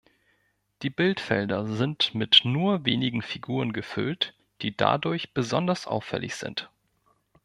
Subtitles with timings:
[0.81, 6.71] Die Bildfelder sind mit nur wenigen Figuren gefüllt, die dadurch besonders auffällig sind.